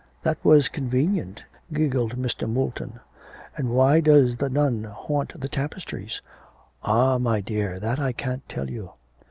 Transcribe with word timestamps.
'That 0.23 0.43
was 0.43 0.67
convenient,' 0.67 1.43
giggled 1.71 2.17
Mr. 2.17 2.49
Moulton. 2.49 2.99
'And 3.55 3.69
why 3.69 3.99
does 3.99 4.37
the 4.37 4.49
nun 4.49 4.83
haunt 4.85 5.39
the 5.39 5.47
tapestries?' 5.47 6.23
'Ah, 6.81 7.19
my 7.19 7.39
dear, 7.39 7.79
that 7.79 7.99
I 7.99 8.11
can't 8.11 8.49
tell 8.49 8.71
you.' 8.71 8.93